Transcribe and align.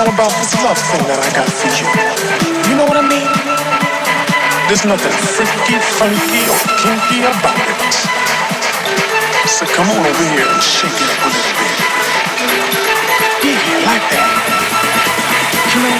all 0.00 0.08
about 0.08 0.32
this 0.40 0.56
love 0.64 0.80
thing 0.80 1.04
that 1.12 1.20
I 1.20 1.28
got 1.36 1.44
for 1.44 1.68
you. 1.76 1.84
You 2.72 2.74
know 2.80 2.88
what 2.88 2.96
I 2.96 3.04
mean? 3.04 3.28
There's 4.64 4.88
nothing 4.88 5.12
freaky, 5.12 5.76
funky, 6.00 6.40
or 6.48 6.56
kinky 6.80 7.20
about 7.28 7.60
it. 7.60 7.76
So 9.44 9.68
come 9.68 9.92
on 9.92 10.00
over 10.00 10.24
here 10.32 10.48
and 10.48 10.62
shake 10.64 10.88
it 10.88 11.04
up 11.04 11.20
a 11.20 11.28
little 11.28 11.52
bit. 11.52 11.76
Yeah, 13.44 13.92
like 13.92 14.04
that. 14.08 14.28
You 15.68 15.80
know, 15.84 15.96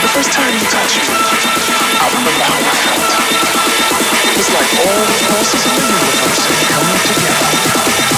the 0.00 0.10
first 0.16 0.32
time 0.32 0.52
you 0.56 0.64
touch 0.72 1.04
me, 1.04 1.12
I 1.12 2.04
remember 2.16 2.44
how 2.48 2.56
I 2.56 2.74
felt. 2.88 3.04
It 4.16 4.32
was 4.32 4.48
like 4.48 4.70
all 4.80 4.96
the 4.96 5.16
forces 5.28 5.60
in 5.68 5.72
the 5.76 5.84
universe 5.92 6.40
are 6.40 6.56
coming 6.72 7.00
together 7.04 8.09